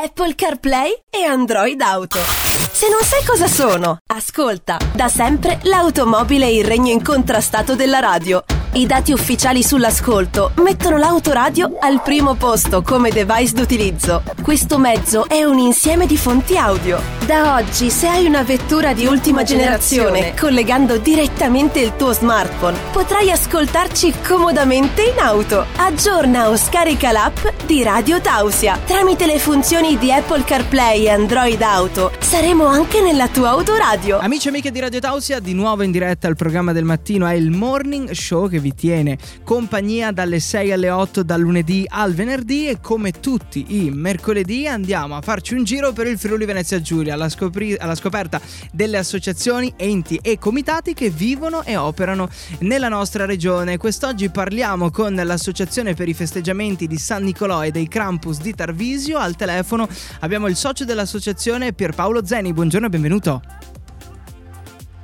Apple 0.00 0.36
CarPlay 0.36 0.92
e 1.10 1.24
Android 1.24 1.80
Auto. 1.80 2.20
Se 2.20 2.88
non 2.88 3.02
sai 3.02 3.24
cosa 3.24 3.48
sono, 3.48 3.98
ascolta. 4.06 4.78
Da 4.94 5.08
sempre 5.08 5.58
l'automobile 5.62 6.46
è 6.46 6.50
il 6.50 6.64
regno 6.64 6.92
incontrastato 6.92 7.74
della 7.74 7.98
radio. 7.98 8.44
I 8.78 8.86
dati 8.86 9.10
ufficiali 9.10 9.64
sull'ascolto 9.64 10.52
mettono 10.62 10.98
l'autoradio 10.98 11.78
al 11.80 12.00
primo 12.00 12.34
posto 12.34 12.80
come 12.80 13.10
device 13.10 13.52
d'utilizzo. 13.52 14.22
Questo 14.40 14.78
mezzo 14.78 15.28
è 15.28 15.42
un 15.42 15.58
insieme 15.58 16.06
di 16.06 16.16
fonti 16.16 16.56
audio. 16.56 17.02
Da 17.26 17.56
oggi, 17.56 17.90
se 17.90 18.06
hai 18.06 18.24
una 18.24 18.44
vettura 18.44 18.92
di 18.92 19.04
ultima 19.04 19.42
generazione, 19.42 20.32
collegando 20.38 20.96
direttamente 20.96 21.80
il 21.80 21.96
tuo 21.96 22.12
smartphone, 22.12 22.78
potrai 22.92 23.32
ascoltarci 23.32 24.14
comodamente 24.24 25.02
in 25.02 25.18
auto. 25.18 25.66
Aggiorna 25.76 26.48
o 26.48 26.56
scarica 26.56 27.10
l'app 27.10 27.38
di 27.66 27.82
Radio 27.82 28.20
Tausia. 28.20 28.78
Tramite 28.86 29.26
le 29.26 29.40
funzioni 29.40 29.98
di 29.98 30.12
Apple 30.12 30.44
CarPlay 30.44 31.06
e 31.06 31.10
Android 31.10 31.60
Auto, 31.60 32.12
saremo 32.20 32.66
anche 32.66 33.00
nella 33.00 33.26
tua 33.26 33.50
autoradio. 33.50 34.18
Amici 34.20 34.46
e 34.46 34.50
amiche 34.50 34.70
di 34.70 34.78
Radio 34.78 35.00
Tausia, 35.00 35.40
di 35.40 35.52
nuovo 35.52 35.82
in 35.82 35.90
diretta 35.90 36.28
al 36.28 36.36
programma 36.36 36.72
del 36.72 36.84
mattino 36.84 37.26
è 37.26 37.34
il 37.34 37.50
Morning 37.50 38.12
Show 38.12 38.48
che 38.48 38.60
vi 38.60 38.67
tiene 38.74 39.18
compagnia 39.44 40.12
dalle 40.12 40.40
6 40.40 40.72
alle 40.72 40.90
8 40.90 41.22
dal 41.22 41.40
lunedì 41.40 41.84
al 41.86 42.14
venerdì 42.14 42.68
e 42.68 42.80
come 42.80 43.12
tutti 43.12 43.84
i 43.84 43.90
mercoledì 43.90 44.66
andiamo 44.66 45.16
a 45.16 45.20
farci 45.20 45.54
un 45.54 45.64
giro 45.64 45.92
per 45.92 46.06
il 46.06 46.18
Friuli 46.18 46.44
Venezia 46.44 46.80
Giulia 46.80 47.14
alla, 47.14 47.28
scopri- 47.28 47.76
alla 47.76 47.94
scoperta 47.94 48.40
delle 48.72 48.98
associazioni, 48.98 49.72
enti 49.76 50.18
e 50.22 50.38
comitati 50.38 50.94
che 50.94 51.10
vivono 51.10 51.62
e 51.62 51.76
operano 51.76 52.28
nella 52.60 52.88
nostra 52.88 53.24
regione. 53.24 53.76
Quest'oggi 53.76 54.30
parliamo 54.30 54.90
con 54.90 55.14
l'associazione 55.14 55.94
per 55.94 56.08
i 56.08 56.14
festeggiamenti 56.14 56.86
di 56.86 56.98
San 56.98 57.24
Nicolò 57.24 57.64
e 57.64 57.70
dei 57.70 57.88
Krampus 57.88 58.40
di 58.40 58.54
Tarvisio. 58.54 59.18
Al 59.18 59.36
telefono 59.36 59.88
abbiamo 60.20 60.46
il 60.46 60.56
socio 60.56 60.84
dell'associazione 60.84 61.72
Pierpaolo 61.72 62.24
Zeni. 62.24 62.52
Buongiorno 62.52 62.86
e 62.86 62.90
benvenuto. 62.90 63.42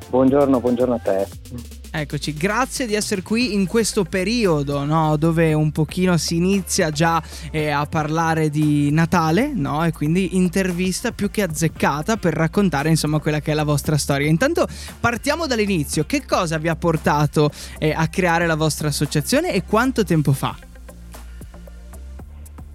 Buongiorno, 0.09 0.61
buongiorno 0.61 0.95
a 0.95 0.99
te. 0.99 1.74
Eccoci, 1.97 2.35
grazie 2.35 2.87
di 2.87 2.95
essere 2.95 3.23
qui 3.23 3.55
in 3.55 3.69
questo 3.69 4.03
periodo 4.03 4.85
no? 4.85 5.17
dove 5.17 5.53
un 5.53 5.71
pochino 5.71 6.17
si 6.17 6.35
inizia 6.35 6.91
già 6.91 7.23
eh, 7.53 7.71
a 7.71 7.87
parlare 7.87 8.51
di 8.51 8.91
Natale 8.91 9.53
no? 9.55 9.85
e 9.85 9.93
quindi 9.93 10.35
intervista 10.35 11.13
più 11.13 11.31
che 11.31 11.43
azzeccata 11.43 12.17
per 12.17 12.35
raccontare 12.35 12.89
insomma 12.89 13.21
quella 13.21 13.39
che 13.39 13.53
è 13.53 13.55
la 13.55 13.63
vostra 13.63 13.97
storia. 13.97 14.27
Intanto 14.27 14.67
partiamo 14.99 15.47
dall'inizio, 15.47 16.03
che 16.03 16.27
cosa 16.27 16.59
vi 16.59 16.67
ha 16.67 16.75
portato 16.75 17.49
eh, 17.79 17.95
a 17.97 18.09
creare 18.09 18.49
la 18.49 18.57
vostra 18.57 18.89
associazione 18.89 19.53
e 19.53 19.63
quanto 19.63 20.03
tempo 20.03 20.33
fa? 20.33 20.57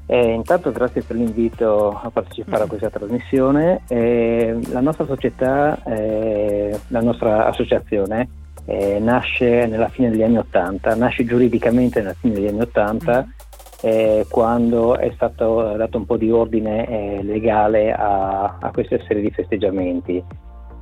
Eh, 0.06 0.32
intanto 0.32 0.72
grazie 0.72 1.04
per 1.04 1.18
l'invito 1.18 1.90
a 2.02 2.10
partecipare 2.10 2.64
a 2.64 2.66
mm. 2.68 2.70
questa 2.70 2.90
trasmissione. 2.90 3.82
Eh, 3.90 4.58
la 4.70 4.80
nostra 4.80 5.06
società, 5.06 5.84
eh, 5.84 6.80
la 6.88 7.02
nostra 7.02 7.48
associazione 7.48 8.39
eh, 8.70 9.00
nasce 9.00 9.66
nella 9.66 9.90
fine 9.90 10.12
degli 10.12 10.22
anni 10.22 10.38
Ottanta, 10.38 10.94
nasce 10.94 11.26
giuridicamente 11.26 12.02
nella 12.02 12.14
fine 12.14 12.36
degli 12.36 12.48
anni 12.48 12.62
Ottanta 12.62 13.26
mm. 13.26 13.30
eh, 13.82 14.26
quando 14.30 14.96
è 14.96 15.12
stato 15.16 15.76
dato 15.76 15.98
un 15.98 16.06
po' 16.06 16.18
di 16.18 16.30
ordine 16.30 16.88
eh, 16.88 17.24
legale 17.24 17.92
a, 17.92 18.58
a 18.60 18.72
queste 18.72 19.04
serie 19.08 19.24
di 19.24 19.32
festeggiamenti. 19.32 20.24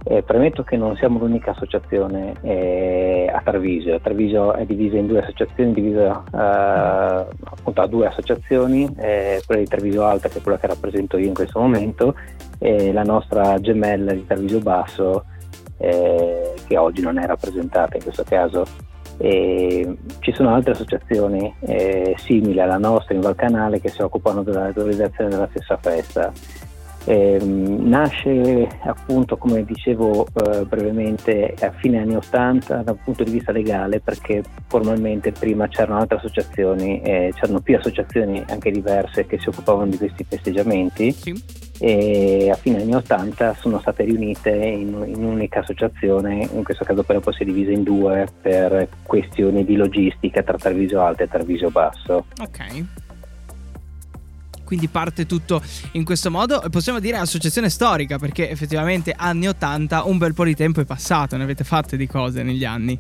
Eh, 0.09 0.21
premetto 0.23 0.63
che 0.63 0.77
non 0.77 0.95
siamo 0.95 1.19
l'unica 1.19 1.51
associazione 1.51 2.33
eh, 2.41 3.29
a 3.33 3.41
Tarvisio. 3.41 3.99
Tarvisio 3.99 4.53
è 4.53 4.65
divisa 4.65 4.97
in 4.97 5.07
due 5.07 5.19
associazioni, 5.19 5.73
divisa 5.73 6.23
eh, 6.33 7.25
appunto 7.43 7.81
a 7.81 7.87
due 7.87 8.07
associazioni, 8.07 8.93
quella 8.95 9.61
di 9.61 9.67
Tarvisio 9.67 10.03
Alta 10.03 10.29
che 10.29 10.39
è 10.39 10.41
quella 10.41 10.59
che 10.59 10.67
rappresento 10.67 11.17
io 11.17 11.27
in 11.27 11.33
questo 11.33 11.59
momento 11.59 12.15
e 12.59 12.91
la 12.91 13.03
nostra 13.03 13.59
gemella 13.59 14.13
di 14.13 14.25
Tarvisio 14.25 14.59
Basso 14.59 15.25
eh, 15.77 16.53
che 16.67 16.77
oggi 16.77 17.01
non 17.01 17.17
è 17.17 17.25
rappresentata 17.25 17.95
in 17.97 18.03
questo 18.03 18.23
caso. 18.23 18.65
E 19.19 19.97
ci 20.19 20.31
sono 20.31 20.53
altre 20.53 20.73
associazioni 20.73 21.51
eh, 21.61 22.13
simili 22.17 22.59
alla 22.59 22.77
nostra 22.77 23.15
in 23.15 23.21
Valcanale 23.21 23.81
che 23.81 23.89
si 23.89 24.01
occupano 24.01 24.43
della 24.43 24.71
realizzazione 24.71 25.29
della 25.29 25.47
stessa 25.49 25.77
festa. 25.77 26.31
Eh, 27.09 27.39
nasce 27.41 28.67
appunto, 28.83 29.37
come 29.37 29.63
dicevo 29.63 30.25
eh, 30.25 30.65
brevemente, 30.65 31.55
a 31.61 31.71
fine 31.71 31.99
anni 31.99 32.17
80 32.17 32.83
da 32.83 32.91
un 32.91 32.97
punto 33.01 33.23
di 33.23 33.31
vista 33.31 33.53
legale 33.53 34.01
perché 34.01 34.43
formalmente 34.67 35.31
prima 35.31 35.69
c'erano 35.69 35.99
altre 35.99 36.17
associazioni, 36.17 37.01
eh, 37.01 37.31
c'erano 37.33 37.61
più 37.61 37.77
associazioni 37.77 38.43
anche 38.49 38.71
diverse 38.71 39.25
che 39.25 39.39
si 39.39 39.47
occupavano 39.47 39.89
di 39.89 39.97
questi 39.97 40.25
festeggiamenti 40.25 41.11
sì. 41.13 41.66
E 41.79 42.49
a 42.51 42.55
fine 42.55 42.81
anni 42.81 42.95
80 42.95 43.55
sono 43.59 43.79
state 43.79 44.03
riunite 44.03 44.49
in, 44.49 45.03
in 45.07 45.15
un'unica 45.15 45.59
associazione, 45.59 46.47
in 46.51 46.63
questo 46.63 46.83
caso 46.83 47.03
però 47.03 47.19
poi 47.19 47.33
si 47.33 47.43
è 47.43 47.45
divisa 47.45 47.71
in 47.71 47.83
due 47.83 48.27
per 48.41 48.87
questioni 49.03 49.63
di 49.63 49.75
logistica 49.75 50.43
tra 50.43 50.57
Tarvisio 50.57 51.01
Alto 51.01 51.23
e 51.23 51.27
Tarvisio 51.27 51.69
Basso. 51.69 52.25
Ok 52.41 52.85
quindi 54.67 54.89
parte 54.89 55.25
tutto 55.25 55.61
in 55.93 56.03
questo 56.03 56.29
modo. 56.29 56.61
Possiamo 56.69 56.99
dire 56.99 57.15
associazione 57.15 57.69
storica 57.69 58.19
perché 58.19 58.49
effettivamente 58.49 59.13
anni 59.15 59.47
80 59.47 60.03
un 60.03 60.17
bel 60.17 60.33
po' 60.33 60.43
di 60.43 60.55
tempo 60.55 60.81
è 60.81 60.85
passato, 60.85 61.37
ne 61.37 61.43
avete 61.43 61.63
fatte 61.63 61.95
di 61.95 62.05
cose 62.05 62.43
negli 62.43 62.65
anni. 62.65 62.99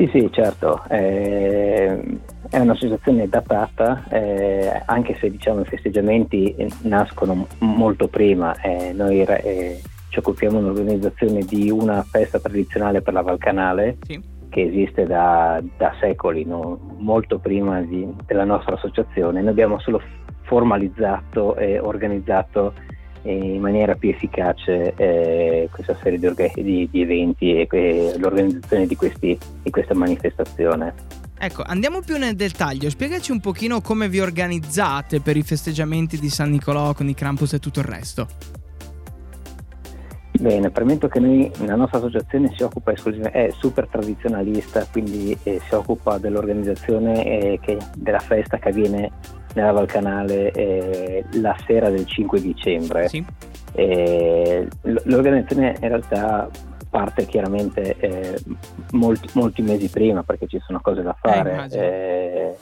Sì, 0.00 0.08
sì, 0.12 0.28
certo, 0.32 0.82
eh, 0.88 2.00
è 2.48 2.58
un'associazione 2.58 3.28
datata, 3.28 4.02
eh, 4.08 4.80
anche 4.86 5.14
se 5.20 5.30
diciamo 5.30 5.60
i 5.60 5.66
festeggiamenti 5.66 6.54
nascono 6.84 7.46
molto 7.58 8.08
prima, 8.08 8.58
eh, 8.62 8.94
noi 8.94 9.20
eh, 9.20 9.78
ci 10.08 10.18
occupiamo 10.20 10.58
dell'organizzazione 10.58 11.40
di 11.42 11.70
una 11.70 12.02
festa 12.02 12.38
tradizionale 12.40 13.02
per 13.02 13.12
la 13.12 13.20
Valcanale. 13.20 13.98
Sì 14.06 14.38
che 14.50 14.62
esiste 14.62 15.06
da, 15.06 15.62
da 15.76 15.94
secoli, 16.00 16.44
no? 16.44 16.96
molto 16.98 17.38
prima 17.38 17.82
di, 17.82 18.04
della 18.26 18.42
nostra 18.42 18.74
associazione. 18.74 19.40
Noi 19.42 19.50
abbiamo 19.50 19.78
solo 19.78 20.02
formalizzato 20.42 21.54
e 21.54 21.78
organizzato 21.78 22.72
in 23.22 23.60
maniera 23.60 23.94
più 23.94 24.10
efficace 24.10 24.94
eh, 24.96 25.68
questa 25.70 25.96
serie 26.02 26.18
di, 26.18 26.26
orga- 26.26 26.50
di, 26.54 26.88
di 26.90 27.02
eventi 27.02 27.60
e 27.60 27.66
que- 27.66 28.14
l'organizzazione 28.18 28.86
di, 28.86 28.96
questi, 28.96 29.38
di 29.62 29.70
questa 29.70 29.94
manifestazione. 29.94 30.94
Ecco, 31.38 31.62
andiamo 31.64 32.00
più 32.00 32.18
nel 32.18 32.34
dettaglio, 32.34 32.90
spiegaci 32.90 33.32
un 33.32 33.40
pochino 33.40 33.80
come 33.80 34.08
vi 34.08 34.20
organizzate 34.20 35.20
per 35.20 35.36
i 35.36 35.42
festeggiamenti 35.42 36.18
di 36.18 36.28
San 36.28 36.50
Nicolò 36.50 36.92
con 36.92 37.08
i 37.08 37.14
Krampus 37.14 37.54
e 37.54 37.58
tutto 37.58 37.80
il 37.80 37.86
resto. 37.86 38.28
Bene, 40.32 40.70
premetto 40.70 41.08
che 41.08 41.18
noi, 41.18 41.50
la 41.66 41.76
nostra 41.76 41.98
associazione 41.98 42.52
si 42.56 42.62
occupa 42.62 42.92
esclusivamente, 42.92 43.46
è 43.46 43.50
super 43.50 43.86
tradizionalista, 43.88 44.86
quindi 44.90 45.36
eh, 45.42 45.60
si 45.66 45.74
occupa 45.74 46.18
dell'organizzazione 46.18 47.24
eh, 47.24 47.58
che, 47.60 47.76
della 47.96 48.20
festa 48.20 48.58
che 48.58 48.68
avviene 48.68 49.10
nella 49.54 49.72
Valcanale 49.72 50.50
eh, 50.52 51.24
la 51.32 51.56
sera 51.66 51.90
del 51.90 52.06
5 52.06 52.40
dicembre. 52.40 53.08
Sì. 53.08 53.24
l'organizzazione 54.82 55.76
in 55.80 55.88
realtà 55.88 56.50
parte 56.90 57.24
chiaramente 57.24 57.96
eh, 57.98 58.42
molti, 58.92 59.28
molti, 59.34 59.62
mesi 59.62 59.88
prima 59.88 60.24
perché 60.24 60.48
ci 60.48 60.60
sono 60.66 60.80
cose 60.80 61.02
da 61.02 61.16
fare 61.18 61.68
eh, 61.70 62.56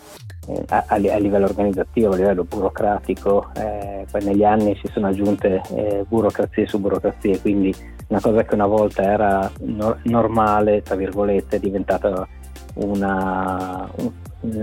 eh, 0.47 0.65
a, 0.69 0.84
a, 0.87 0.97
livello 0.97 1.47
organizzativo, 1.47 2.12
a 2.12 2.16
livello 2.16 2.44
burocratico, 2.44 3.50
eh, 3.56 4.06
poi 4.10 4.25
negli 4.25 4.44
anni 4.44 4.78
si 4.82 4.91
sono 4.93 5.09
aggiunte 5.09 5.62
eh, 5.70 6.05
burocrazie 6.06 6.66
su 6.66 6.78
burocrazie, 6.78 7.41
quindi 7.41 7.75
una 8.09 8.20
cosa 8.20 8.44
che 8.44 8.55
una 8.55 8.66
volta 8.66 9.03
era 9.03 9.50
no- 9.60 9.99
normale, 10.03 10.82
tra 10.82 10.94
virgolette, 10.94 11.56
è 11.56 11.60
diventata 11.60 12.28
una, 12.75 13.88
un, 13.97 14.62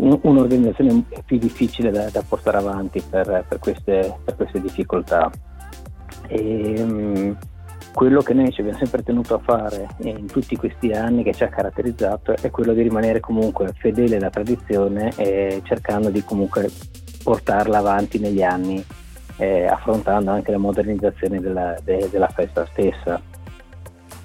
un'organizzazione 0.00 1.04
più 1.24 1.38
difficile 1.38 1.90
da, 1.90 2.08
da 2.10 2.22
portare 2.26 2.56
avanti 2.56 3.02
per, 3.08 3.44
per, 3.46 3.58
queste, 3.58 4.16
per 4.24 4.36
queste, 4.36 4.60
difficoltà. 4.60 5.30
E, 6.28 6.82
um, 6.82 7.36
quello 7.92 8.20
che 8.22 8.34
noi 8.34 8.52
ci 8.52 8.60
abbiamo 8.60 8.78
sempre 8.78 9.02
tenuto 9.02 9.34
a 9.34 9.38
fare 9.38 9.88
in 10.02 10.26
tutti 10.26 10.56
questi 10.56 10.92
anni 10.92 11.24
che 11.24 11.34
ci 11.34 11.42
ha 11.42 11.48
caratterizzato 11.48 12.34
è 12.40 12.50
quello 12.50 12.72
di 12.72 12.82
rimanere 12.82 13.18
comunque 13.18 13.72
fedele 13.76 14.16
alla 14.16 14.30
tradizione 14.30 15.12
e 15.16 15.60
cercando 15.64 16.08
di 16.10 16.22
comunque 16.22 16.70
portarla 17.22 17.78
avanti 17.78 18.18
negli 18.18 18.42
anni, 18.42 18.82
eh, 19.36 19.66
affrontando 19.66 20.30
anche 20.30 20.52
la 20.52 20.58
modernizzazione 20.58 21.40
della, 21.40 21.76
de, 21.82 22.08
della 22.10 22.28
festa 22.28 22.64
stessa. 22.66 23.20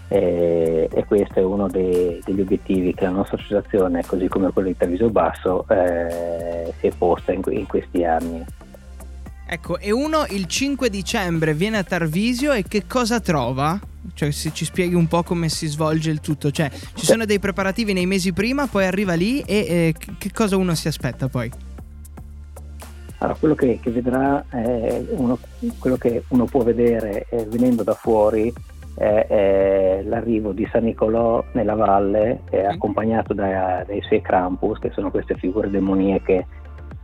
E, 0.07 0.87
e, 0.91 1.05
questo 1.05 1.39
è 1.39 1.43
uno 1.43 1.67
dei, 1.67 2.21
degli 2.23 2.41
obiettivi 2.41 2.93
che 2.93 3.05
la 3.05 3.11
nostra 3.11 3.37
associazione, 3.37 4.03
così 4.05 4.27
come 4.27 4.51
quello 4.51 4.67
di 4.67 4.77
Treviso 4.77 5.09
Basso, 5.09 5.65
eh, 5.67 6.73
si 6.79 6.87
è 6.87 6.91
posta 6.95 7.31
in, 7.31 7.41
in 7.49 7.65
questi 7.65 8.03
anni. 8.03 8.45
Ecco, 9.47 9.77
e 9.77 9.91
uno 9.91 10.25
il 10.29 10.45
5 10.45 10.89
dicembre 10.89 11.53
viene 11.53 11.77
a 11.77 11.83
Tarvisio 11.83 12.51
e 12.51 12.63
che 12.63 12.85
cosa 12.87 13.19
trova? 13.19 13.79
Cioè, 14.13 14.31
se 14.31 14.51
ci 14.53 14.65
spieghi 14.65 14.95
un 14.95 15.07
po' 15.07 15.23
come 15.23 15.49
si 15.49 15.67
svolge 15.67 16.09
il 16.11 16.19
tutto. 16.19 16.51
Cioè, 16.51 16.69
ci 16.93 17.05
sono 17.05 17.25
dei 17.25 17.39
preparativi 17.39 17.93
nei 17.93 18.05
mesi 18.05 18.33
prima, 18.33 18.67
poi 18.67 18.85
arriva 18.85 19.13
lì 19.13 19.41
e 19.41 19.57
eh, 19.57 19.95
che 20.17 20.31
cosa 20.31 20.57
uno 20.57 20.73
si 20.75 20.87
aspetta 20.87 21.27
poi? 21.27 21.51
Allora, 23.19 23.37
quello 23.39 23.55
che, 23.55 23.79
che 23.81 23.91
vedrà, 23.91 24.43
uno, 24.51 25.39
quello 25.79 25.97
che 25.97 26.23
uno 26.29 26.45
può 26.45 26.63
vedere 26.63 27.25
eh, 27.29 27.45
venendo 27.45 27.83
da 27.83 27.93
fuori 27.93 28.53
è, 28.95 29.25
è, 29.27 30.01
l'arrivo 30.03 30.51
di 30.51 30.68
San 30.71 30.83
Nicolò 30.86 31.44
nella 31.51 31.75
valle, 31.75 32.42
accompagnato 32.68 33.33
da, 33.33 33.83
dai 33.86 34.01
suoi 34.01 34.21
Krampus, 34.21 34.80
che 34.80 34.92
sono 34.92 35.12
queste 35.12 35.36
figure 35.36 35.69
demoniache 35.69 36.45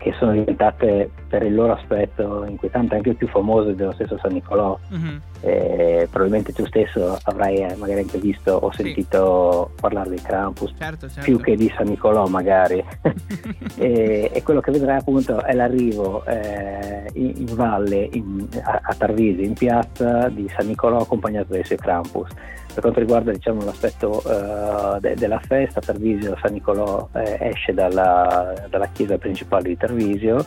che 0.01 0.13
sono 0.17 0.31
diventate 0.31 1.11
per 1.27 1.43
il 1.43 1.53
loro 1.53 1.73
aspetto 1.73 2.43
inquietante 2.45 2.95
anche 2.95 3.13
più 3.13 3.27
famose 3.27 3.75
dello 3.75 3.93
stesso 3.93 4.17
San 4.19 4.33
Nicolò. 4.33 4.77
Mm-hmm. 4.93 5.17
Eh, 5.41 6.07
probabilmente 6.09 6.53
tu 6.53 6.65
stesso 6.65 7.17
avrai 7.23 7.57
eh, 7.57 7.75
magari 7.75 8.01
anche 8.01 8.17
visto 8.17 8.53
o 8.53 8.71
sentito 8.71 9.71
sì. 9.73 9.81
parlare 9.81 10.11
di 10.11 10.21
Krampus 10.21 10.73
certo, 10.77 11.07
certo. 11.07 11.21
più 11.21 11.39
che 11.39 11.55
di 11.55 11.71
San 11.75 11.87
Nicolò 11.87 12.25
magari. 12.25 12.83
e, 13.77 14.31
e, 14.33 14.43
quello 14.43 14.59
che 14.59 14.71
vedrai 14.71 14.97
appunto 14.97 15.43
è 15.43 15.53
l'arrivo 15.53 16.25
eh, 16.25 17.07
in, 17.13 17.33
in, 17.37 17.55
valle 17.55 18.09
in, 18.11 18.47
a, 18.63 18.79
a 18.81 18.95
Tarvisi, 18.95 19.43
in 19.43 19.53
piazza 19.53 20.29
di 20.29 20.49
San 20.55 20.65
Nicolò 20.65 20.97
accompagnato 20.97 21.53
dai 21.53 21.63
suoi 21.63 21.77
Krampus. 21.77 22.29
Per 22.73 22.81
quanto 22.81 22.99
riguarda 22.99 23.31
diciamo, 23.31 23.63
l'aspetto 23.63 24.21
uh, 24.23 24.99
de- 24.99 25.15
della 25.15 25.39
festa, 25.39 25.81
Tarvisio 25.81 26.37
San 26.41 26.53
Nicolò 26.53 27.09
eh, 27.13 27.37
esce 27.39 27.73
dalla, 27.73 28.53
dalla, 28.69 28.87
chiesa 28.87 29.17
principale 29.17 29.69
di 29.69 29.77
Tarvisio 29.77 30.45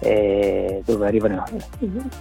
eh, 0.00 0.82
dove 0.84 1.06
arrivano, 1.06 1.44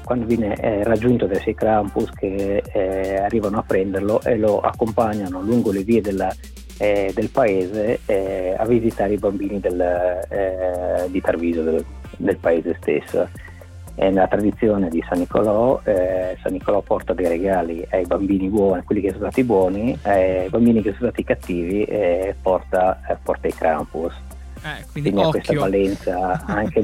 quando 0.04 0.26
viene 0.26 0.56
eh, 0.56 0.84
raggiunto 0.84 1.26
dai 1.26 1.40
sei 1.42 1.56
Krampus 1.56 2.12
che 2.12 2.62
eh, 2.72 3.16
arrivano 3.16 3.58
a 3.58 3.64
prenderlo 3.64 4.22
e 4.22 4.38
lo 4.38 4.60
accompagnano 4.60 5.42
lungo 5.42 5.72
le 5.72 5.84
vie 5.84 6.02
della, 6.02 6.34
eh, 6.78 7.12
del 7.16 7.30
paese 7.30 8.00
a 8.58 8.66
visitare 8.66 9.14
i 9.14 9.18
bambini 9.18 9.60
del, 9.60 11.08
di 11.10 11.22
Tarvisio, 11.22 11.64
del, 11.64 11.86
del 12.18 12.38
paese 12.38 12.78
stesso 12.82 13.28
è 14.00 14.10
nella 14.10 14.30
tradizione 14.30 14.88
di 14.88 15.04
San 15.10 15.20
Nicolò, 15.20 15.82
eh, 15.84 16.38
San 16.42 16.54
Nicolò 16.54 16.80
porta 16.80 17.14
dei 17.14 17.28
regali 17.28 17.86
ai 17.92 18.06
bambini 18.06 18.48
buoni, 18.48 18.82
quelli 18.84 19.02
che 19.02 19.10
sono 19.10 19.24
stati 19.24 19.44
buoni, 19.44 19.98
ai 20.04 20.48
bambini 20.48 20.82
che 20.82 20.94
sono 20.94 21.10
stati 21.10 21.26
cattivi 21.26 21.84
e 21.84 22.34
porta, 22.42 23.02
eh, 23.10 23.18
porta 23.22 23.50
i 23.50 23.54
Krampus. 23.54 24.14
Eh, 24.64 24.86
quindi 24.90 25.12
quindi 25.12 25.28
ha 25.28 25.30
questa 25.30 25.54
valenza 25.54 26.46
anche 26.46 26.82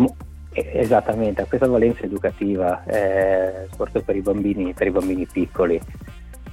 esattamente, 0.52 1.42
ha 1.42 1.46
questa 1.46 1.68
valenza 1.68 2.04
educativa, 2.04 2.84
eh, 2.84 3.68
soprattutto 3.70 4.04
per 4.04 4.18
i 4.18 4.22
bambini, 4.22 4.74
per 4.74 4.88
i 4.88 4.92
bambini 4.92 5.26
piccoli. 5.26 5.80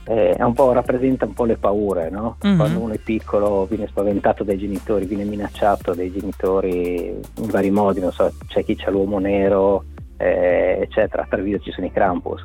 Eh, 0.05 0.37
un 0.38 0.73
rappresenta 0.73 1.25
un 1.25 1.32
po' 1.32 1.44
le 1.44 1.56
paure, 1.56 2.09
no? 2.09 2.37
mm-hmm. 2.44 2.56
Quando 2.56 2.79
uno 2.79 2.93
è 2.93 2.99
piccolo 2.99 3.67
viene 3.67 3.88
spaventato 3.88 4.44
dai 4.44 4.59
genitori, 4.59 5.06
viene 5.06 5.25
minacciato 5.25 5.93
dai 5.93 6.12
genitori 6.12 7.06
in 7.09 7.47
vari 7.50 7.70
modi, 7.70 7.99
non 7.99 8.12
so, 8.12 8.32
c'è 8.47 8.64
chi 8.64 8.76
c'ha 8.76 8.91
l'uomo 8.91 9.19
nero, 9.19 9.85
eh, 10.22 10.78
eccetera. 10.80 11.22
A 11.22 11.26
Treviso 11.28 11.60
ci 11.60 11.72
sono 11.72 11.86
i 11.86 11.90
Krampus, 11.90 12.42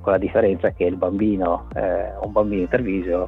con 0.00 0.12
la 0.12 0.18
differenza 0.18 0.70
che 0.70 0.84
il 0.84 0.96
bambino, 0.96 1.66
eh, 1.74 2.12
un 2.22 2.32
bambino 2.32 2.62
in 2.62 2.68
Treviso, 2.68 3.26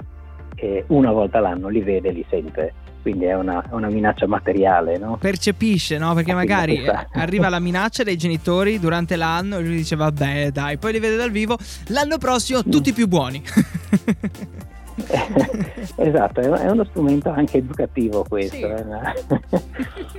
eh, 0.54 0.84
una 0.88 1.10
volta 1.10 1.40
l'anno 1.40 1.68
li 1.68 1.80
vede 1.80 2.08
e 2.08 2.12
li 2.12 2.24
sente. 2.28 2.74
Quindi 3.02 3.24
è 3.24 3.34
una, 3.34 3.64
una 3.70 3.88
minaccia 3.88 4.26
materiale, 4.26 4.98
no? 4.98 5.16
Percepisce, 5.18 5.98
no? 5.98 6.14
Perché 6.14 6.34
magari 6.34 6.84
arriva 7.12 7.48
la 7.48 7.58
minaccia 7.58 8.02
dai 8.02 8.16
genitori 8.16 8.78
durante 8.78 9.16
l'anno 9.16 9.56
e 9.56 9.62
lui 9.62 9.76
dice 9.76 9.96
vabbè 9.96 10.50
dai, 10.50 10.78
poi 10.78 10.92
li 10.92 10.98
vede 10.98 11.16
dal 11.16 11.30
vivo, 11.30 11.56
l'anno 11.88 12.18
prossimo 12.18 12.62
tutti 12.62 12.90
mm. 12.90 12.94
più 12.94 13.08
buoni. 13.08 13.42
esatto, 15.96 16.40
è 16.40 16.70
uno 16.70 16.84
strumento 16.84 17.30
anche 17.30 17.58
educativo 17.58 18.24
questo. 18.28 18.68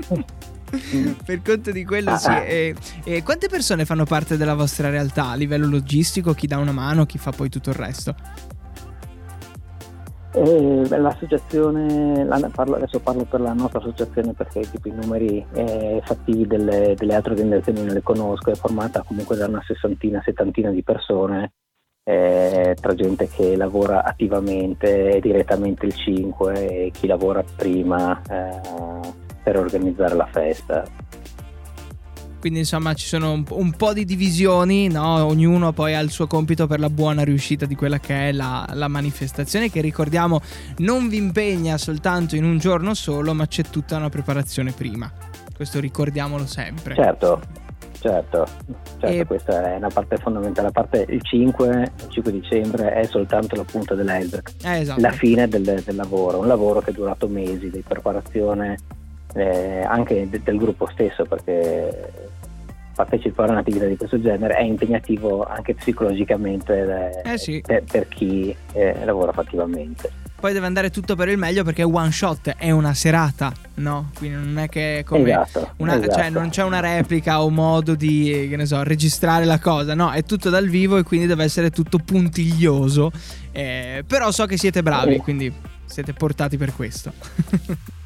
Sì. 0.08 0.26
Per 1.26 1.42
conto 1.42 1.72
di 1.72 1.84
quello, 1.86 2.16
sì. 2.18 2.28
Ah, 2.28 2.36
ah. 2.36 2.44
E, 2.44 2.76
e 3.04 3.24
quante 3.24 3.48
persone 3.48 3.86
fanno 3.86 4.06
parte 4.06 4.38
della 4.38 4.56
vostra 4.56 4.90
realtà 4.90 5.30
a 5.30 5.36
livello 5.36 5.68
logistico? 5.68 6.34
Chi 6.34 6.48
dà 6.48 6.58
una 6.58 6.72
mano, 6.72 7.06
chi 7.06 7.18
fa 7.18 7.32
poi 7.32 7.50
tutto 7.50 7.70
il 7.70 7.76
resto? 7.76 8.16
Eh, 10.32 10.88
l'associazione, 10.88 12.28
adesso 12.30 13.00
parlo 13.00 13.24
per 13.24 13.42
la 13.42 13.54
nostra 13.54 13.80
associazione 13.80 14.34
perché 14.34 14.62
tipo, 14.62 14.88
i 14.88 14.92
numeri 14.92 15.44
eh, 15.54 16.02
fattivi 16.06 16.46
delle, 16.46 16.94
delle, 16.96 17.16
altre 17.16 17.34
organizzazioni 17.34 17.84
non 17.84 17.96
le 17.96 18.04
conosco, 18.04 18.52
è 18.52 18.56
formata 18.56 19.02
comunque 19.02 19.36
da 19.36 19.48
una 19.48 19.64
sessantina, 19.66 20.22
settantina 20.24 20.70
di 20.70 20.84
persone, 20.84 21.54
eh, 22.04 22.76
tra 22.80 22.94
gente 22.94 23.28
che 23.28 23.56
lavora 23.56 24.04
attivamente, 24.04 25.20
direttamente 25.20 25.88
il 25.88 25.96
5 25.96 26.86
e 26.86 26.92
chi 26.92 27.08
lavora 27.08 27.44
prima 27.56 28.22
eh, 28.30 29.28
per 29.42 29.58
organizzare 29.58 30.16
la 30.16 30.28
festa. 30.32 30.84
Quindi 32.40 32.60
insomma 32.60 32.94
ci 32.94 33.06
sono 33.06 33.34
un, 33.34 33.44
un 33.50 33.72
po' 33.72 33.92
di 33.92 34.06
divisioni, 34.06 34.88
no? 34.88 35.26
ognuno 35.26 35.74
poi 35.74 35.94
ha 35.94 36.00
il 36.00 36.10
suo 36.10 36.26
compito 36.26 36.68
per 36.68 36.80
la 36.80 36.90
buona 36.90 37.24
riuscita 37.24 37.66
di 37.66 37.76
quella 37.76 38.00
che 38.00 38.30
è 38.30 38.32
la, 38.32 38.66
la 38.74 38.88
manifestazione 38.88 39.70
che 39.70 39.82
ricordiamo 39.82 40.40
non 40.78 41.10
vi 41.10 41.18
impegna 41.18 41.78
soltanto 41.78 42.38
in 42.38 42.46
un 42.46 42.58
giorno 42.58 42.94
solo 42.94 43.34
ma 43.34 43.46
c'è 43.46 43.64
tutta 43.64 43.98
una 43.98 44.10
preparazione 44.10 44.72
prima. 44.72 45.12
Questo 45.54 45.82
ricordiamolo 45.82 46.46
sempre. 46.46 46.96
Certo, 46.96 47.42
certo, 48.00 48.46
certo 49.00 49.06
e... 49.06 49.26
questa 49.26 49.74
è 49.74 49.76
una 49.76 49.90
parte 49.90 50.16
fondamentale. 50.16 50.68
La 50.68 50.72
parte 50.72 51.06
il 51.10 51.22
5, 51.22 51.92
il 51.98 52.10
5 52.10 52.32
dicembre 52.32 52.94
è 52.94 53.04
soltanto 53.04 53.58
la 53.58 53.66
punta 53.66 53.96
dell'iceberg, 53.96 54.48
eh, 54.64 54.80
esatto. 54.80 55.02
la 55.02 55.12
fine 55.12 55.50
del, 55.50 55.64
del, 55.64 55.96
lavoro, 55.96 56.40
un 56.40 56.48
lavoro 56.48 56.80
che 56.80 56.92
è 56.92 56.94
durato 56.94 57.28
mesi 57.28 57.70
di 57.70 57.84
preparazione 57.86 58.78
eh, 59.36 59.84
anche 59.84 60.30
de- 60.30 60.42
del 60.44 60.58
gruppo 60.58 60.88
stesso 60.92 61.26
perché 61.26 62.28
partecipare 63.00 63.50
a 63.50 63.52
un'attività 63.54 63.86
di 63.86 63.96
questo 63.96 64.20
genere 64.20 64.56
è 64.56 64.62
impegnativo 64.62 65.46
anche 65.46 65.74
psicologicamente 65.74 67.22
eh, 67.24 67.34
eh 67.34 67.38
sì. 67.38 67.64
per, 67.66 67.84
per, 67.84 68.08
chi 68.10 68.54
eh, 68.74 69.06
lavora 69.06 69.32
fattivamente. 69.32 70.12
Poi 70.38 70.54
deve 70.54 70.66
andare 70.66 70.90
tutto 70.90 71.16
per 71.16 71.30
il 71.30 71.38
meglio 71.38 71.64
perché 71.64 71.84
one 71.84 72.12
shot 72.12 72.56
è 72.58 72.72
una 72.72 72.94
serata, 72.94 73.52
no? 73.76 74.12
Quindi 74.18 74.38
non 74.38 74.58
è 74.60 74.70
che 74.70 75.04
come 75.06 75.30
esatto, 75.30 75.74
una, 75.78 75.98
esatto. 75.98 76.14
Cioè 76.14 76.30
non 76.30 76.50
c'è 76.50 76.64
una 76.64 76.80
replica 76.80 77.42
o 77.42 77.50
modo 77.50 77.94
di, 77.96 78.48
che 78.50 78.56
ne 78.56 78.66
so, 78.66 78.82
registrare 78.84 79.44
la 79.46 79.60
cosa, 79.60 79.96
no? 79.96 80.12
È 80.12 80.24
tutto 80.24 80.50
dal 80.50 80.68
vivo 80.68 80.98
e 80.98 81.04
quindi 81.04 81.26
deve 81.26 81.44
essere 81.44 81.72
tutto 81.72 82.00
puntiglioso. 82.00 83.12
Eh, 83.52 84.04
però 84.08 84.32
so 84.32 84.46
che 84.46 84.58
siete 84.58 84.82
bravi, 84.82 85.18
quindi 85.18 85.54
siete 85.86 86.14
portati 86.14 86.58
per 86.58 86.74
questo. 86.74 87.12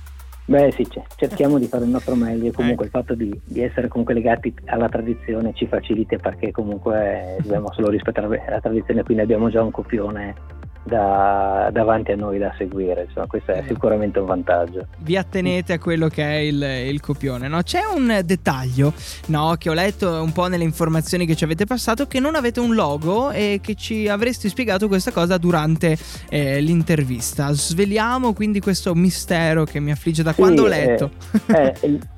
Beh 0.45 0.71
sì, 0.71 0.85
cerchiamo 1.15 1.57
di 1.57 1.67
fare 1.67 1.85
il 1.85 1.89
nostro 1.89 2.15
meglio, 2.15 2.51
comunque 2.51 2.85
ecco. 2.85 2.97
il 2.97 3.03
fatto 3.03 3.15
di, 3.15 3.39
di, 3.45 3.61
essere 3.61 3.87
comunque 3.87 4.13
legati 4.13 4.53
alla 4.65 4.89
tradizione 4.89 5.53
ci 5.53 5.67
facilita 5.67 6.17
perché 6.17 6.51
comunque 6.51 7.37
dobbiamo 7.41 7.71
solo 7.71 7.89
rispettare 7.89 8.43
la 8.49 8.59
tradizione, 8.59 9.03
quindi 9.03 9.23
abbiamo 9.23 9.49
già 9.49 9.63
un 9.63 9.71
copione 9.71 10.35
da, 10.83 11.69
davanti 11.71 12.11
a 12.11 12.15
noi 12.15 12.37
da 12.37 12.53
seguire. 12.57 13.05
Insomma, 13.07 13.27
questo 13.27 13.51
è 13.51 13.57
esatto. 13.57 13.73
sicuramente 13.73 14.19
un 14.19 14.25
vantaggio. 14.25 14.87
Vi 14.99 15.17
attenete 15.17 15.73
a 15.73 15.79
quello 15.79 16.07
che 16.07 16.23
è 16.23 16.35
il, 16.35 16.61
il 16.61 16.99
copione. 16.99 17.47
No? 17.47 17.61
C'è 17.61 17.81
un 17.93 18.21
dettaglio 18.23 18.93
no, 19.27 19.55
che 19.57 19.69
ho 19.69 19.73
letto 19.73 20.21
un 20.21 20.31
po' 20.31 20.47
nelle 20.47 20.63
informazioni 20.63 21.25
che 21.25 21.35
ci 21.35 21.43
avete 21.43 21.65
passato 21.65 22.07
che 22.07 22.19
non 22.19 22.35
avete 22.35 22.59
un 22.59 22.73
logo 22.73 23.31
e 23.31 23.59
che 23.61 23.75
ci 23.75 24.07
avreste 24.07 24.49
spiegato 24.49 24.87
questa 24.87 25.11
cosa 25.11 25.37
durante 25.37 25.97
eh, 26.29 26.59
l'intervista. 26.59 27.51
Sveliamo 27.51 28.33
quindi 28.33 28.59
questo 28.59 28.93
mistero 28.93 29.63
che 29.63 29.79
mi 29.79 29.91
affligge 29.91 30.23
da 30.23 30.33
sì, 30.33 30.41
quando 30.41 30.63
ho 30.63 30.67
letto. 30.67 31.11
Eh, 31.47 31.73
eh, 31.81 31.99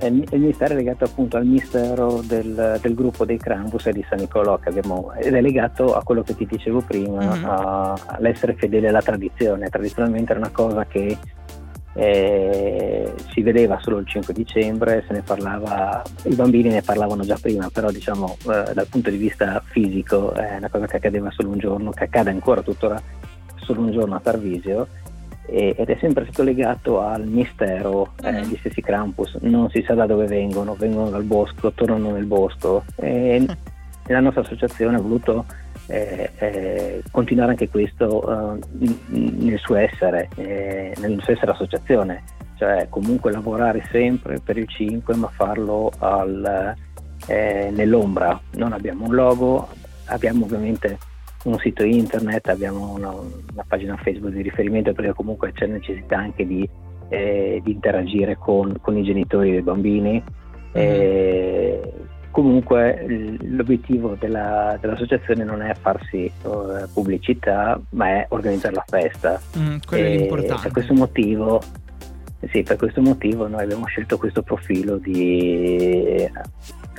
il 0.00 0.40
mistero 0.40 0.74
è 0.74 0.76
legato 0.76 1.04
appunto 1.04 1.36
al 1.36 1.46
mistero 1.46 2.20
del, 2.24 2.78
del 2.80 2.94
gruppo 2.94 3.24
dei 3.24 3.38
Krampus 3.38 3.86
e 3.86 3.92
di 3.92 4.04
San 4.08 4.18
Nicolò 4.18 4.58
abbiamo, 4.62 5.12
ed 5.14 5.34
è 5.34 5.40
legato 5.40 5.94
a 5.94 6.02
quello 6.02 6.22
che 6.22 6.34
ti 6.34 6.46
dicevo 6.46 6.80
prima, 6.80 7.24
mm-hmm. 7.24 7.44
a, 7.44 7.92
all'essere 8.06 8.54
fedele 8.54 8.88
alla 8.88 9.02
tradizione. 9.02 9.68
Tradizionalmente 9.68 10.32
era 10.32 10.40
una 10.40 10.50
cosa 10.50 10.84
che 10.86 11.16
eh, 11.94 13.14
si 13.32 13.42
vedeva 13.42 13.78
solo 13.80 13.98
il 13.98 14.06
5 14.06 14.34
dicembre, 14.34 15.04
se 15.06 15.12
ne 15.12 15.22
parlava, 15.22 16.02
i 16.24 16.34
bambini 16.34 16.70
ne 16.70 16.82
parlavano 16.82 17.22
già 17.22 17.38
prima, 17.40 17.70
però 17.72 17.90
diciamo 17.90 18.36
eh, 18.40 18.74
dal 18.74 18.86
punto 18.90 19.10
di 19.10 19.16
vista 19.16 19.62
fisico 19.64 20.32
è 20.32 20.56
una 20.56 20.68
cosa 20.68 20.86
che 20.86 20.96
accadeva 20.96 21.30
solo 21.30 21.50
un 21.50 21.58
giorno, 21.58 21.90
che 21.92 22.04
accade 22.04 22.30
ancora 22.30 22.62
tuttora 22.62 23.00
solo 23.56 23.80
un 23.80 23.92
giorno 23.92 24.16
a 24.16 24.20
Tarvisio 24.20 24.88
ed 25.46 25.88
è 25.88 25.96
sempre 26.00 26.24
stato 26.24 26.42
legato 26.42 27.00
al 27.00 27.26
mistero 27.26 28.12
eh, 28.22 28.32
mm. 28.32 28.42
gli 28.44 28.56
stessi 28.58 28.80
Krampus, 28.80 29.36
non 29.42 29.68
si 29.70 29.82
sa 29.86 29.94
da 29.94 30.06
dove 30.06 30.26
vengono, 30.26 30.74
vengono 30.74 31.10
dal 31.10 31.24
bosco, 31.24 31.72
tornano 31.72 32.10
nel 32.10 32.24
bosco. 32.24 32.84
E 32.96 33.46
la 34.06 34.20
nostra 34.20 34.42
associazione 34.42 34.96
ha 34.96 35.00
voluto 35.00 35.44
eh, 35.86 36.30
eh, 36.36 37.02
continuare 37.10 37.52
anche 37.52 37.68
questo 37.68 38.58
eh, 38.58 38.58
nel 39.08 39.58
suo 39.58 39.76
essere, 39.76 40.28
eh, 40.36 40.94
nel 40.98 41.20
suo 41.22 41.32
essere 41.32 41.52
associazione, 41.52 42.22
cioè 42.56 42.86
comunque 42.88 43.32
lavorare 43.32 43.86
sempre 43.90 44.40
per 44.40 44.56
il 44.56 44.68
5 44.68 45.14
ma 45.16 45.28
farlo 45.28 45.92
al, 45.98 46.74
eh, 47.26 47.70
nell'ombra, 47.72 48.38
non 48.52 48.72
abbiamo 48.72 49.06
un 49.06 49.14
logo, 49.14 49.68
abbiamo 50.06 50.44
ovviamente 50.44 50.98
un 51.44 51.58
sito 51.58 51.84
internet, 51.84 52.48
abbiamo 52.48 52.92
una, 52.94 53.10
una, 53.10 53.64
pagina 53.66 53.96
Facebook 53.96 54.32
di 54.32 54.42
riferimento 54.42 54.92
perché 54.92 55.12
comunque 55.12 55.52
c'è 55.52 55.66
necessità 55.66 56.18
anche 56.18 56.46
di, 56.46 56.68
eh, 57.08 57.60
di 57.62 57.72
interagire 57.72 58.36
con, 58.36 58.76
con, 58.80 58.96
i 58.96 59.02
genitori 59.02 59.50
dei 59.50 59.62
bambini. 59.62 60.22
Mm-hmm. 60.76 61.82
comunque 62.32 63.38
l'obiettivo 63.42 64.16
della, 64.18 64.76
dell'associazione 64.80 65.44
non 65.44 65.62
è 65.62 65.72
farsi 65.74 66.28
uh, 66.42 66.88
pubblicità, 66.92 67.80
ma 67.90 68.08
è 68.08 68.26
organizzare 68.30 68.74
la 68.74 68.84
festa. 68.84 69.40
Mm, 69.56 69.76
quello 69.86 70.04
è 70.04 70.16
l'importante. 70.16 70.62
Per 70.62 70.72
questo 70.72 70.94
motivo 70.94 71.60
sì, 72.50 72.62
per 72.62 72.76
questo 72.76 73.00
motivo 73.00 73.46
noi 73.46 73.62
abbiamo 73.62 73.86
scelto 73.86 74.18
questo 74.18 74.42
profilo 74.42 74.96
di 74.96 76.28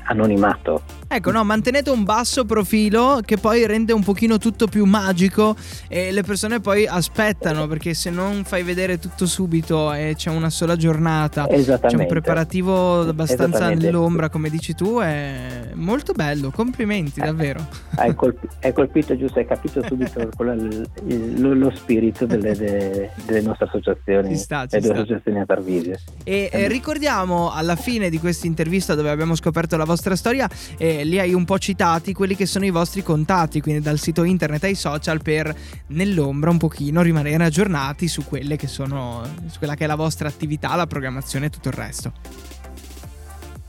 anonimato. 0.05 0.81
Ecco, 1.07 1.31
no, 1.31 1.43
mantenete 1.43 1.89
un 1.89 2.03
basso 2.03 2.45
profilo 2.45 3.19
che 3.23 3.37
poi 3.37 3.65
rende 3.65 3.93
un 3.93 4.03
pochino 4.03 4.37
tutto 4.37 4.67
più 4.67 4.85
magico 4.85 5.55
e 5.87 6.11
le 6.11 6.23
persone 6.23 6.59
poi 6.59 6.87
aspettano 6.87 7.67
perché 7.67 7.93
se 7.93 8.09
non 8.09 8.43
fai 8.43 8.63
vedere 8.63 8.97
tutto 8.97 9.25
subito 9.25 9.93
e 9.93 10.13
c'è 10.17 10.29
una 10.29 10.49
sola 10.49 10.75
giornata, 10.75 11.47
c'è 11.47 11.95
un 11.95 12.05
preparativo 12.07 13.01
abbastanza 13.01 13.69
nell'ombra 13.69 14.29
come 14.29 14.49
dici 14.49 14.73
tu, 14.73 14.99
è 14.99 15.69
molto 15.73 16.13
bello, 16.13 16.51
complimenti 16.51 17.19
eh, 17.19 17.25
davvero. 17.25 17.65
Hai, 17.95 18.13
colpi- 18.15 18.47
hai 18.61 18.73
colpito 18.73 19.15
giusto, 19.17 19.39
hai 19.39 19.45
capito 19.45 19.83
subito 19.83 20.19
il, 20.43 20.89
il, 21.05 21.57
lo 21.57 21.71
spirito 21.75 22.25
delle, 22.25 22.55
de, 22.55 23.11
delle, 23.25 23.41
nostre 23.41 23.67
associazioni 23.67 24.29
ci 24.29 24.37
sta, 24.37 24.65
ci 24.65 24.75
e 24.75 24.79
delle 24.79 24.93
associazioni 24.93 25.39
a 25.39 25.45
Tarvisio. 25.45 25.95
E 26.23 26.49
eh, 26.51 26.67
ricordiamo 26.67 27.51
alla 27.51 27.75
fine 27.75 28.09
di 28.09 28.19
questa 28.19 28.47
intervista 28.47 28.95
dove 28.95 29.09
abbiamo 29.09 29.35
scoperto 29.35 29.77
la 29.77 29.83
vostra 29.83 29.94
vostra 29.95 30.17
storia 30.17 30.49
eh, 30.77 31.05
li 31.05 31.19
hai 31.19 31.33
un 31.33 31.45
po' 31.45 31.57
citati, 31.57 32.13
quelli 32.13 32.35
che 32.35 32.45
sono 32.45 32.65
i 32.65 32.69
vostri 32.69 33.01
contatti, 33.01 33.61
quindi 33.61 33.79
dal 33.81 33.97
sito 33.97 34.23
internet 34.23 34.65
ai 34.65 34.75
social 34.75 35.21
per 35.21 35.55
nell'ombra 35.87 36.49
un 36.49 36.57
pochino 36.57 37.01
rimanere 37.01 37.45
aggiornati 37.45 38.09
su 38.09 38.25
quelle 38.25 38.57
che 38.57 38.67
sono 38.67 39.21
su 39.47 39.57
quella 39.57 39.75
che 39.75 39.85
è 39.85 39.87
la 39.87 39.95
vostra 39.95 40.27
attività, 40.27 40.75
la 40.75 40.85
programmazione 40.85 41.45
e 41.45 41.49
tutto 41.49 41.69
il 41.69 41.73
resto. 41.73 42.11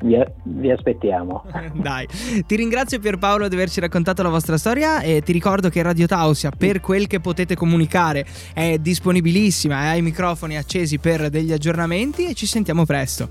Vi, 0.00 0.16
vi, 0.44 0.70
aspettiamo. 0.70 1.44
Dai, 1.74 2.06
ti 2.46 2.56
ringrazio 2.56 2.98
Pierpaolo 2.98 3.48
di 3.48 3.54
averci 3.54 3.80
raccontato 3.80 4.22
la 4.22 4.28
vostra 4.28 4.56
storia 4.56 5.00
e 5.00 5.22
ti 5.22 5.32
ricordo 5.32 5.68
che 5.68 5.82
Radio 5.82 6.06
Tausia, 6.06 6.50
per 6.56 6.80
quel 6.80 7.06
che 7.06 7.20
potete 7.20 7.54
comunicare, 7.56 8.24
è 8.54 8.78
disponibilissima 8.78 9.82
e 9.82 9.86
ha 9.86 9.96
i 9.96 10.02
microfoni 10.02 10.56
accesi 10.56 10.98
per 10.98 11.30
degli 11.30 11.52
aggiornamenti 11.52 12.28
e 12.28 12.34
ci 12.34 12.46
sentiamo 12.46 12.84
presto. 12.84 13.28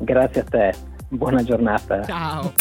Grazie 0.00 0.40
a 0.40 0.44
te, 0.44 0.74
buona 1.08 1.42
giornata. 1.42 2.04
Ciao. 2.04 2.52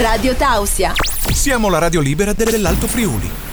Radio 0.00 0.34
Tausia. 0.34 0.92
Siamo 0.94 1.68
la 1.68 1.78
radio 1.78 2.00
libera 2.00 2.32
dell'Alto 2.32 2.86
Friuli. 2.86 3.49